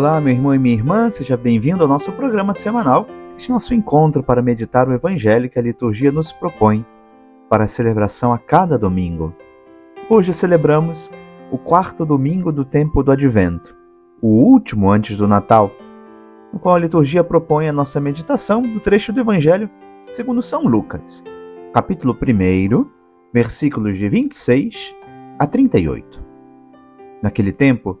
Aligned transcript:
Olá, 0.00 0.18
meu 0.18 0.32
irmão 0.32 0.54
e 0.54 0.58
minha 0.58 0.74
irmã, 0.74 1.10
seja 1.10 1.36
bem-vindo 1.36 1.82
ao 1.82 1.88
nosso 1.88 2.10
programa 2.12 2.54
semanal, 2.54 3.06
este 3.36 3.50
nosso 3.50 3.74
encontro 3.74 4.22
para 4.22 4.40
meditar 4.40 4.88
o 4.88 4.94
Evangelho 4.94 5.50
que 5.50 5.58
a 5.58 5.62
liturgia 5.62 6.10
nos 6.10 6.32
propõe 6.32 6.86
para 7.50 7.64
a 7.64 7.68
celebração 7.68 8.32
a 8.32 8.38
cada 8.38 8.78
domingo. 8.78 9.34
Hoje 10.08 10.32
celebramos 10.32 11.10
o 11.52 11.58
quarto 11.58 12.06
domingo 12.06 12.50
do 12.50 12.64
tempo 12.64 13.02
do 13.02 13.12
Advento, 13.12 13.76
o 14.22 14.28
último 14.28 14.90
antes 14.90 15.18
do 15.18 15.28
Natal, 15.28 15.70
no 16.50 16.58
qual 16.58 16.76
a 16.76 16.78
liturgia 16.78 17.22
propõe 17.22 17.68
a 17.68 17.72
nossa 17.72 18.00
meditação 18.00 18.62
do 18.62 18.80
trecho 18.80 19.12
do 19.12 19.20
Evangelho 19.20 19.68
segundo 20.10 20.40
São 20.40 20.62
Lucas, 20.62 21.22
capítulo 21.74 22.16
1, 22.16 22.86
versículos 23.34 23.98
de 23.98 24.08
26 24.08 24.94
a 25.38 25.46
38. 25.46 26.24
Naquele 27.22 27.52
tempo, 27.52 28.00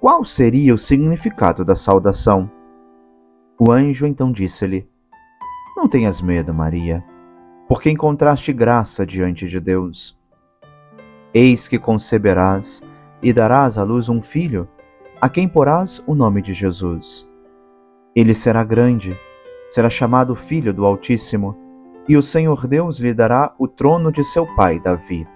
qual 0.00 0.24
seria 0.24 0.74
o 0.74 0.78
significado 0.78 1.64
da 1.64 1.74
saudação. 1.74 2.50
O 3.58 3.72
anjo 3.72 4.06
então 4.06 4.30
disse-lhe: 4.30 4.88
Não 5.76 5.88
tenhas 5.88 6.20
medo, 6.20 6.54
Maria, 6.54 7.04
porque 7.68 7.90
encontraste 7.90 8.52
graça 8.52 9.04
diante 9.04 9.48
de 9.48 9.58
Deus. 9.58 10.16
Eis 11.34 11.66
que 11.68 11.78
conceberás 11.78 12.82
e 13.22 13.32
darás 13.32 13.76
à 13.76 13.82
luz 13.82 14.08
um 14.08 14.22
filho, 14.22 14.68
a 15.20 15.28
quem 15.28 15.48
porás 15.48 16.02
o 16.06 16.14
nome 16.14 16.40
de 16.40 16.52
Jesus. 16.52 17.28
Ele 18.14 18.34
será 18.34 18.64
grande, 18.64 19.18
será 19.68 19.90
chamado 19.90 20.34
Filho 20.34 20.72
do 20.72 20.86
Altíssimo, 20.86 21.56
e 22.08 22.16
o 22.16 22.22
Senhor 22.22 22.66
Deus 22.66 22.98
lhe 22.98 23.12
dará 23.12 23.52
o 23.58 23.68
trono 23.68 24.10
de 24.10 24.24
seu 24.24 24.46
pai 24.56 24.80
Davi. 24.80 25.26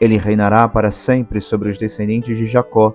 Ele 0.00 0.18
reinará 0.18 0.68
para 0.68 0.90
sempre 0.90 1.40
sobre 1.40 1.70
os 1.70 1.78
descendentes 1.78 2.36
de 2.36 2.46
Jacó 2.46 2.94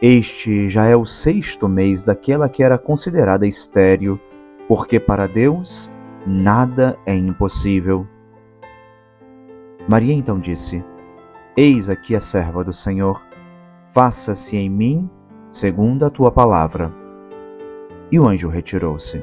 este 0.00 0.68
já 0.68 0.86
é 0.86 0.96
o 0.96 1.04
sexto 1.04 1.68
mês 1.68 2.02
daquela 2.02 2.48
que 2.48 2.62
era 2.62 2.78
considerada 2.78 3.46
estéril, 3.46 4.18
porque 4.66 4.98
para 4.98 5.26
Deus 5.26 5.92
nada 6.26 6.98
é 7.04 7.14
impossível. 7.14 8.06
Maria 9.86 10.14
então 10.14 10.38
disse: 10.38 10.82
Eis 11.54 11.90
aqui 11.90 12.14
a 12.14 12.20
serva 12.20 12.64
do 12.64 12.72
Senhor, 12.72 13.20
faça-se 13.92 14.56
em 14.56 14.70
mim 14.70 15.10
segundo 15.52 16.06
a 16.06 16.10
tua 16.10 16.30
palavra. 16.30 16.90
E 18.10 18.18
o 18.18 18.26
anjo 18.26 18.48
retirou-se. 18.48 19.22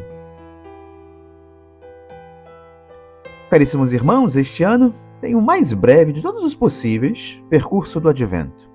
Caríssimos 3.50 3.94
irmãos, 3.94 4.36
este 4.36 4.64
ano 4.64 4.94
tem 5.22 5.34
o 5.34 5.42
mais 5.42 5.74
breve 5.74 6.14
de 6.14 6.22
todos 6.22 6.44
os 6.44 6.54
possíveis 6.54 7.42
percurso 7.50 8.00
do 8.00 8.10
advento. 8.10 8.70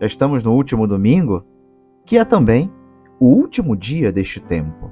Já 0.00 0.06
estamos 0.06 0.42
no 0.42 0.54
último 0.54 0.86
domingo, 0.86 1.44
que 2.06 2.16
é 2.16 2.24
também 2.24 2.72
o 3.20 3.26
último 3.26 3.76
dia 3.76 4.10
deste 4.10 4.40
tempo. 4.40 4.90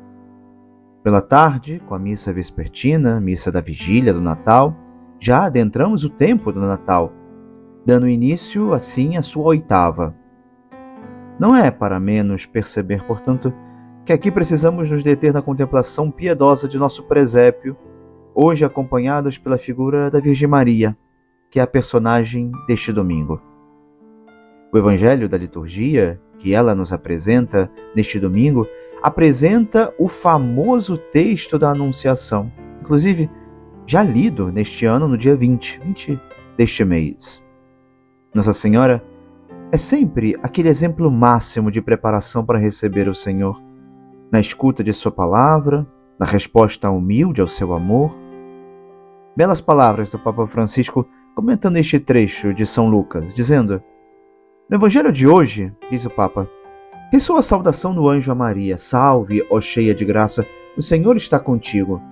Pela 1.02 1.22
tarde, 1.22 1.80
com 1.88 1.94
a 1.94 1.98
missa 1.98 2.30
vespertina, 2.30 3.18
missa 3.18 3.50
da 3.50 3.62
vigília 3.62 4.12
do 4.12 4.20
Natal, 4.20 4.76
já 5.18 5.46
adentramos 5.46 6.04
o 6.04 6.10
tempo 6.10 6.52
do 6.52 6.60
Natal, 6.60 7.10
dando 7.86 8.06
início, 8.06 8.74
assim, 8.74 9.16
à 9.16 9.22
sua 9.22 9.44
oitava. 9.44 10.14
Não 11.38 11.56
é 11.56 11.70
para 11.70 11.98
menos 11.98 12.44
perceber, 12.44 13.02
portanto, 13.04 13.50
que 14.04 14.12
aqui 14.12 14.30
precisamos 14.30 14.90
nos 14.90 15.02
deter 15.02 15.32
na 15.32 15.40
contemplação 15.40 16.10
piedosa 16.10 16.68
de 16.68 16.76
nosso 16.76 17.02
presépio, 17.04 17.74
hoje 18.34 18.62
acompanhados 18.62 19.38
pela 19.38 19.56
figura 19.56 20.10
da 20.10 20.20
Virgem 20.20 20.48
Maria, 20.48 20.94
que 21.50 21.58
é 21.58 21.62
a 21.62 21.66
personagem 21.66 22.52
deste 22.66 22.92
domingo. 22.92 23.40
O 24.70 24.76
Evangelho 24.76 25.28
da 25.28 25.38
liturgia, 25.38 26.20
que 26.38 26.54
ela 26.54 26.74
nos 26.74 26.92
apresenta 26.92 27.70
neste 27.96 28.20
domingo, 28.20 28.66
apresenta 29.02 29.94
o 29.98 30.08
famoso 30.08 30.98
texto 30.98 31.58
da 31.58 31.70
Anunciação, 31.70 32.52
inclusive 32.82 33.30
já 33.86 34.02
lido 34.02 34.52
neste 34.52 34.84
ano, 34.84 35.08
no 35.08 35.16
dia 35.16 35.34
20, 35.34 35.80
20 35.80 36.20
deste 36.56 36.84
mês. 36.84 37.42
Nossa 38.34 38.52
Senhora 38.52 39.02
é 39.72 39.78
sempre 39.78 40.38
aquele 40.42 40.68
exemplo 40.68 41.10
máximo 41.10 41.70
de 41.70 41.80
preparação 41.80 42.44
para 42.44 42.58
receber 42.58 43.08
o 43.08 43.14
Senhor, 43.14 43.58
na 44.30 44.38
escuta 44.38 44.84
de 44.84 44.92
Sua 44.92 45.10
palavra, 45.10 45.86
na 46.20 46.26
resposta 46.26 46.90
humilde 46.90 47.40
ao 47.40 47.48
seu 47.48 47.74
amor. 47.74 48.14
Belas 49.34 49.62
palavras 49.62 50.10
do 50.10 50.18
Papa 50.18 50.46
Francisco 50.46 51.08
comentando 51.34 51.78
este 51.78 51.98
trecho 51.98 52.52
de 52.52 52.66
São 52.66 52.90
Lucas, 52.90 53.32
dizendo: 53.32 53.82
no 54.68 54.76
Evangelho 54.76 55.10
de 55.10 55.26
hoje, 55.26 55.72
diz 55.90 56.04
o 56.04 56.10
Papa, 56.10 56.48
ressoa 57.10 57.38
a 57.38 57.42
saudação 57.42 57.94
do 57.94 58.06
anjo 58.06 58.30
a 58.30 58.34
Maria: 58.34 58.76
Salve, 58.76 59.42
ó 59.50 59.60
cheia 59.60 59.94
de 59.94 60.04
graça, 60.04 60.46
o 60.76 60.82
Senhor 60.82 61.16
está 61.16 61.40
contigo. 61.40 62.02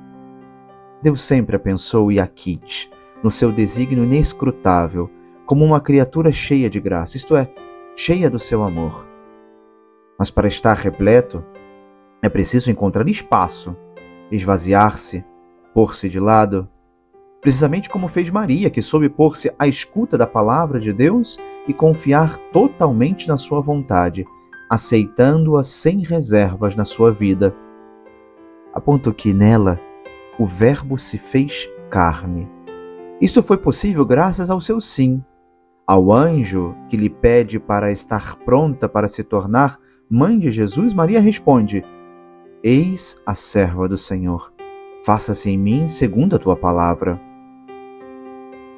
Deus 1.03 1.22
sempre 1.22 1.55
a 1.55 1.59
pensou 1.59 2.11
e 2.11 2.19
a 2.19 2.27
quite, 2.27 2.91
no 3.22 3.31
seu 3.31 3.53
desígnio 3.53 4.05
inescrutável, 4.05 5.11
como 5.45 5.65
uma 5.65 5.83
criatura 5.83 6.33
cheia 6.33 6.71
de 6.71 6.81
graça, 6.81 7.19
isto 7.19 7.37
é, 7.37 7.47
cheia 7.95 8.31
do 8.31 8.39
seu 8.39 8.62
amor. 8.62 9.06
Mas 10.19 10.31
para 10.31 10.49
estar 10.49 10.78
repleto, 10.78 11.45
é 12.22 12.28
preciso 12.31 12.71
encontrar 12.71 13.06
espaço, 13.06 13.77
esvaziar-se, 14.30 15.22
pôr-se 15.75 16.09
de 16.09 16.19
lado, 16.19 16.66
precisamente 17.42 17.91
como 17.91 18.09
fez 18.09 18.30
Maria, 18.30 18.71
que 18.71 18.80
soube 18.80 19.10
pôr-se 19.10 19.53
à 19.59 19.69
escuta 19.69 20.16
da 20.16 20.27
palavra 20.27 20.80
de 20.80 20.91
Deus 20.91 21.39
e 21.68 21.74
confiar 21.74 22.39
totalmente 22.53 23.28
na 23.28 23.36
sua 23.36 23.60
vontade, 23.60 24.27
aceitando-a 24.71 25.63
sem 25.63 26.01
reservas 26.01 26.74
na 26.77 26.84
sua 26.84 27.13
vida. 27.13 27.54
A 28.72 28.80
ponto 28.80 29.13
que 29.13 29.33
nela 29.33 29.80
o 30.39 30.47
Verbo 30.47 30.98
se 30.98 31.18
fez 31.18 31.68
carne. 31.91 32.48
Isso 33.21 33.42
foi 33.42 33.57
possível 33.57 34.04
graças 34.04 34.51
ao 34.51 34.60
seu 34.60 34.80
sim. 34.80 35.22
Ao 35.86 36.13
anjo 36.13 36.74
que 36.89 36.97
lhe 36.97 37.09
pede 37.09 37.59
para 37.59 37.91
estar 37.91 38.36
pronta 38.36 38.89
para 38.89 39.09
se 39.09 39.24
tornar 39.24 39.78
mãe 40.10 40.39
de 40.39 40.51
Jesus, 40.51 40.92
Maria 40.92 41.21
responde: 41.21 41.84
Eis 42.63 43.16
a 43.24 43.34
serva 43.34 43.89
do 43.89 43.97
Senhor. 43.97 44.53
Faça-se 45.04 45.48
em 45.48 45.57
mim 45.57 45.89
segundo 45.89 46.36
a 46.36 46.39
tua 46.39 46.57
palavra. 46.57 47.21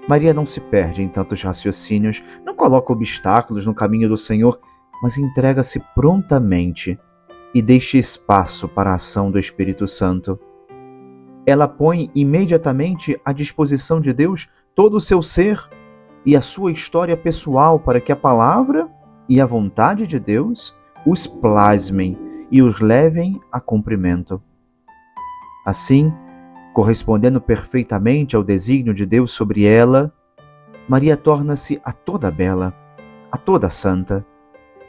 Maria 0.08 0.32
não 0.32 0.46
se 0.46 0.58
perde 0.58 1.02
em 1.02 1.08
tantos 1.08 1.42
raciocínios, 1.42 2.24
não 2.44 2.54
coloca 2.54 2.92
obstáculos 2.92 3.66
no 3.66 3.74
caminho 3.74 4.08
do 4.08 4.16
Senhor, 4.16 4.58
mas 5.02 5.18
entrega-se 5.18 5.80
prontamente 5.94 6.98
e 7.54 7.60
deixa 7.60 7.98
espaço 7.98 8.66
para 8.66 8.90
a 8.90 8.94
ação 8.94 9.30
do 9.30 9.38
Espírito 9.38 9.86
Santo. 9.86 10.40
Ela 11.46 11.68
põe 11.68 12.10
imediatamente 12.14 13.20
à 13.22 13.32
disposição 13.32 14.00
de 14.00 14.12
Deus 14.14 14.48
todo 14.74 14.96
o 14.96 15.00
seu 15.00 15.22
ser 15.22 15.68
e 16.24 16.34
a 16.34 16.40
sua 16.40 16.72
história 16.72 17.16
pessoal 17.16 17.78
para 17.78 18.00
que 18.00 18.10
a 18.12 18.16
palavra 18.16 18.88
e 19.28 19.40
a 19.40 19.46
vontade 19.46 20.06
de 20.06 20.18
Deus 20.18 20.74
os 21.06 21.26
plasmem 21.26 22.18
e 22.50 22.62
os 22.62 22.80
levem 22.80 23.40
a 23.52 23.60
cumprimento. 23.60 24.42
Assim, 25.66 26.12
correspondendo 26.72 27.40
perfeitamente 27.40 28.36
ao 28.36 28.42
desígnio 28.42 28.94
de 28.94 29.04
Deus 29.04 29.32
sobre 29.32 29.64
ela, 29.64 30.12
Maria 30.88 31.16
torna-se 31.16 31.80
a 31.84 31.92
toda 31.92 32.30
bela, 32.30 32.74
a 33.30 33.36
toda 33.36 33.68
santa, 33.68 34.24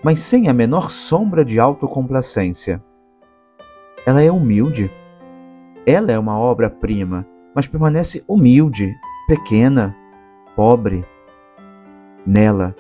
mas 0.04 0.22
sem 0.22 0.48
a 0.48 0.54
menor 0.54 0.92
sombra 0.92 1.44
de 1.44 1.60
autocomplacência. 1.60 2.82
Ela 4.06 4.22
é 4.22 4.32
humilde, 4.32 4.90
Ela 5.86 6.12
é 6.12 6.20
uma 6.20 6.38
obra-prima, 6.38 7.26
mas 7.56 7.66
permanece 7.66 8.24
humilde, 8.28 8.94
pequena, 9.28 9.96
pobre. 10.56 11.04
Nela 12.26 12.76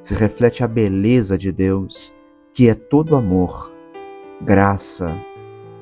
se 0.00 0.14
reflete 0.14 0.64
a 0.64 0.68
beleza 0.68 1.36
de 1.36 1.52
Deus, 1.52 2.14
que 2.54 2.68
é 2.68 2.74
todo 2.74 3.16
amor, 3.16 3.72
graça, 4.40 5.14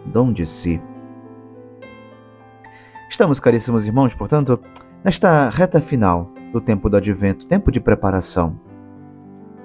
dom 0.05 0.33
de 0.33 0.47
si. 0.47 0.81
Estamos, 3.12 3.38
caríssimos 3.38 3.85
irmãos, 3.85 4.14
portanto, 4.14 4.59
nesta 5.05 5.50
reta 5.50 5.82
final 5.82 6.32
do 6.50 6.62
tempo 6.62 6.88
do 6.88 6.97
advento, 6.97 7.47
tempo 7.47 7.70
de 7.70 7.79
preparação. 7.79 8.59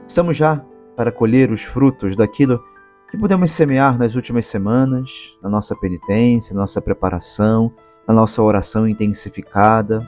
Estamos 0.05 0.35
já 0.35 0.61
para 0.97 1.13
colher 1.13 1.49
os 1.49 1.63
frutos 1.63 2.13
daquilo 2.13 2.61
que 3.09 3.17
podemos 3.17 3.49
semear 3.51 3.97
nas 3.97 4.15
últimas 4.15 4.47
semanas, 4.47 5.09
na 5.41 5.47
nossa 5.47 5.73
penitência, 5.77 6.53
na 6.53 6.59
nossa 6.59 6.81
preparação, 6.81 7.71
na 8.05 8.13
nossa 8.13 8.43
oração 8.43 8.85
intensificada. 8.85 10.05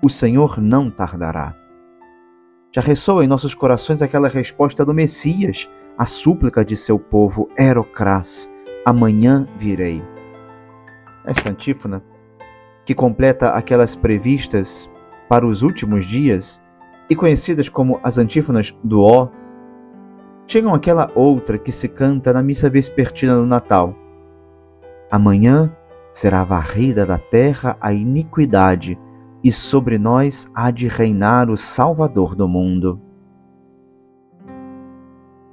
O 0.00 0.08
Senhor 0.08 0.60
não 0.60 0.88
tardará. 0.88 1.56
Já 2.72 2.80
ressoa 2.80 3.24
em 3.24 3.28
nossos 3.28 3.56
corações 3.56 4.02
aquela 4.02 4.28
resposta 4.28 4.84
do 4.84 4.94
Messias 4.94 5.68
à 5.98 6.06
súplica 6.06 6.64
de 6.64 6.76
seu 6.76 6.96
povo, 6.96 7.50
Erocrás, 7.58 8.48
amanhã 8.86 9.48
virei. 9.58 10.00
Esta 11.24 11.50
antífona, 11.50 12.11
que 12.84 12.94
completa 12.94 13.50
aquelas 13.50 13.94
previstas 13.94 14.90
para 15.28 15.46
os 15.46 15.62
últimos 15.62 16.06
dias 16.06 16.62
e 17.08 17.16
conhecidas 17.16 17.68
como 17.68 18.00
as 18.02 18.18
antífonas 18.18 18.74
do 18.82 19.02
Ó, 19.02 19.28
chegam 20.46 20.74
aquela 20.74 21.10
outra 21.14 21.58
que 21.58 21.72
se 21.72 21.88
canta 21.88 22.32
na 22.32 22.42
missa 22.42 22.68
vespertina 22.68 23.34
do 23.34 23.46
Natal. 23.46 23.94
Amanhã 25.10 25.74
será 26.12 26.44
varrida 26.44 27.06
da 27.06 27.18
terra 27.18 27.76
a 27.80 27.92
iniquidade, 27.92 28.98
e 29.44 29.50
sobre 29.50 29.98
nós 29.98 30.48
há 30.54 30.70
de 30.70 30.86
reinar 30.86 31.50
o 31.50 31.56
Salvador 31.56 32.36
do 32.36 32.46
mundo. 32.46 33.00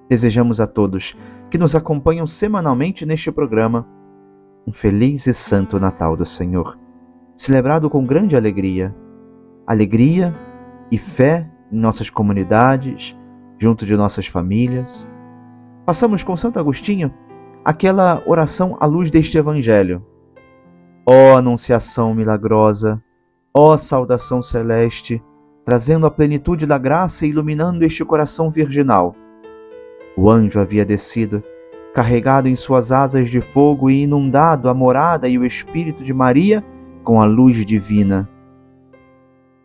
Desejamos 0.07 0.61
a 0.61 0.67
todos 0.67 1.17
que 1.49 1.57
nos 1.57 1.75
acompanham 1.75 2.27
semanalmente 2.27 3.05
neste 3.05 3.31
programa 3.31 3.87
um 4.67 4.71
feliz 4.71 5.25
e 5.25 5.33
santo 5.33 5.79
Natal 5.79 6.15
do 6.15 6.25
Senhor, 6.25 6.77
celebrado 7.39 7.89
com 7.89 8.05
grande 8.05 8.35
alegria. 8.35 8.93
Alegria 9.65 10.35
e 10.91 10.97
fé 10.97 11.49
em 11.71 11.79
nossas 11.79 12.09
comunidades, 12.09 13.17
junto 13.57 13.85
de 13.85 13.95
nossas 13.95 14.27
famílias. 14.27 15.09
Passamos 15.85 16.21
com 16.21 16.35
Santo 16.35 16.59
Agostinho 16.59 17.13
aquela 17.63 18.21
oração 18.25 18.75
à 18.81 18.85
luz 18.85 19.09
deste 19.09 19.37
Evangelho. 19.37 20.05
Ó 21.05 21.37
Anunciação 21.37 22.13
milagrosa, 22.13 23.01
ó 23.53 23.77
saudação 23.77 24.43
celeste, 24.43 25.23
trazendo 25.63 26.05
a 26.05 26.11
plenitude 26.11 26.65
da 26.65 26.77
graça 26.77 27.25
e 27.25 27.29
iluminando 27.29 27.85
este 27.85 28.03
coração 28.03 28.51
virginal. 28.51 29.15
O 30.17 30.29
anjo 30.29 30.59
havia 30.59 30.83
descido, 30.83 31.41
carregado 31.93 32.49
em 32.49 32.55
suas 32.57 32.91
asas 32.91 33.29
de 33.29 33.39
fogo 33.39 33.89
e 33.89 34.03
inundado 34.03 34.67
a 34.67 34.73
morada 34.73 35.29
e 35.29 35.37
o 35.37 35.45
espírito 35.45 36.03
de 36.03 36.13
Maria 36.13 36.61
com 37.09 37.19
a 37.19 37.25
luz 37.25 37.65
divina. 37.65 38.29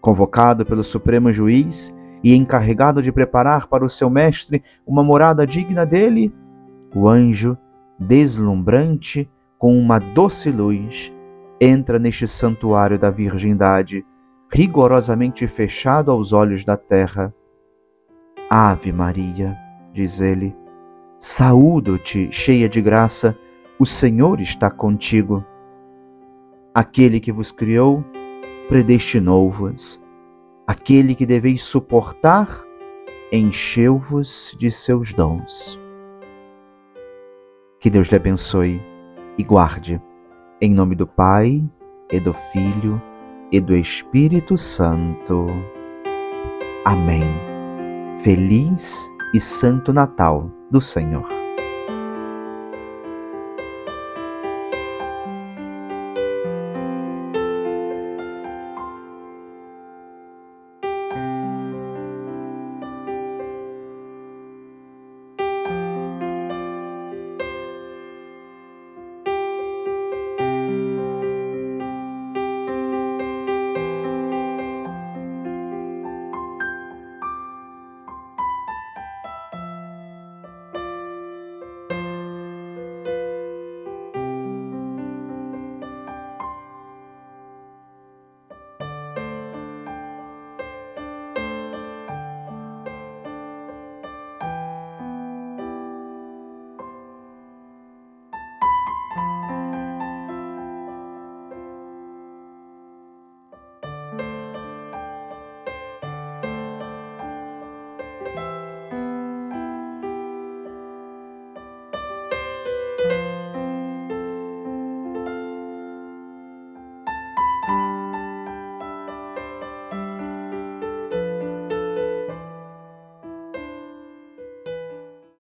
Convocado 0.01 0.65
pelo 0.65 0.83
Supremo 0.83 1.31
Juiz 1.31 1.95
e 2.23 2.35
encarregado 2.35 3.03
de 3.03 3.13
preparar 3.13 3.67
para 3.67 3.85
o 3.85 3.91
seu 3.91 4.09
mestre 4.09 4.65
uma 4.87 5.05
morada 5.05 5.47
digna 5.47 5.85
dele, 5.85 6.35
o 6.97 7.07
anjo, 7.07 7.55
deslumbrante, 7.99 9.31
com 9.59 9.79
uma 9.79 9.99
doce 9.99 10.51
luz, 10.51 11.13
entra 11.61 11.99
neste 11.99 12.27
santuário 12.27 12.99
da 12.99 13.11
virgindade, 13.11 14.07
rigorosamente 14.51 15.47
fechado 15.47 16.11
aos 16.11 16.33
olhos 16.33 16.65
da 16.65 16.79
terra. 16.79 17.31
Ave 18.49 18.91
Maria, 18.91 19.55
diz 19.93 20.23
ele, 20.23 20.57
saúdo-te, 21.19 22.27
cheia 22.33 22.71
de 22.71 22.81
graça, 22.81 23.37
o 23.79 23.85
Senhor 23.85 24.41
está 24.41 24.71
contigo. 24.71 25.45
Aquele 26.75 27.21
que 27.21 27.31
vos 27.31 27.53
criou, 27.53 28.05
predestinou-vos. 28.69 30.03
Aquele 30.67 31.15
que 31.15 31.25
deveis 31.25 31.63
suportar, 31.63 32.49
encheu-vos 33.31 34.57
de 34.59 34.71
seus 34.73 35.13
dons. 35.13 35.79
Que 37.79 37.89
Deus 37.89 38.09
lhe 38.09 38.17
abençoe 38.17 38.83
e 39.39 39.45
guarde. 39.45 40.03
Em 40.61 40.75
nome 40.75 40.97
do 40.97 41.07
Pai, 41.07 41.63
e 42.11 42.19
do 42.19 42.33
Filho, 42.33 43.01
e 43.53 43.61
do 43.61 43.77
Espírito 43.77 44.59
Santo. 44.59 45.47
Amém. 46.85 47.25
Feliz 48.19 49.09
e 49.33 49.41
Santo 49.41 49.93
Natal 49.93 50.51
do 50.71 50.81
Senhor. 50.81 51.34